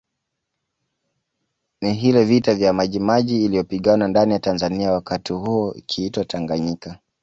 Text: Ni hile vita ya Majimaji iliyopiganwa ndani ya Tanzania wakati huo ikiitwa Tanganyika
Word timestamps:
Ni 1.81 1.93
hile 1.93 2.25
vita 2.25 2.51
ya 2.51 2.73
Majimaji 2.73 3.45
iliyopiganwa 3.45 4.07
ndani 4.07 4.33
ya 4.33 4.39
Tanzania 4.39 4.91
wakati 4.91 5.33
huo 5.33 5.73
ikiitwa 5.73 6.25
Tanganyika 6.25 6.99